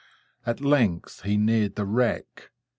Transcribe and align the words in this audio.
At 0.47 0.59
length 0.61 1.21
he 1.25 1.37
neared 1.37 1.75
the 1.75 1.85
wreck. 1.85 2.49